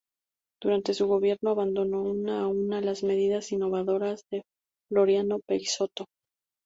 [0.59, 4.41] Durante su gobierno, abandonó una a una las medidas innovadoras de
[4.91, 6.07] Floriano Peixoto.